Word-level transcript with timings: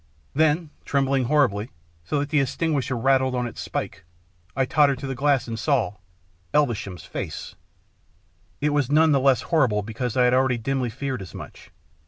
Then, 0.33 0.71
trembling 0.83 1.25
horribly, 1.25 1.69
so 2.03 2.17
that 2.19 2.29
the 2.29 2.39
extinguisher 2.41 2.97
rattled 2.97 3.35
on 3.35 3.45
its 3.45 3.61
spike, 3.61 4.03
I 4.55 4.65
tottered 4.65 4.97
to 4.97 5.05
the 5.05 5.13
glass 5.13 5.47
and 5.47 5.59
saw 5.59 5.97
Elveshanis 6.55 7.05
face! 7.05 7.53
It 8.61 8.69
was 8.71 8.89
none 8.89 9.11
the 9.11 9.19
less 9.19 9.43
horrible 9.43 9.83
because 9.83 10.17
I 10.17 10.23
had 10.23 10.33
already 10.33 10.57
dimly 10.57 10.89
feared 10.89 11.21
as 11.21 11.35
much. 11.35 11.69